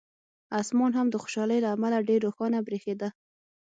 اسمان 0.59 0.91
هم 0.97 1.07
د 1.11 1.15
خوشالۍ 1.23 1.59
له 1.63 1.69
امله 1.75 1.97
ډېر 2.09 2.19
روښانه 2.27 2.59
برېښېده. 2.67 3.09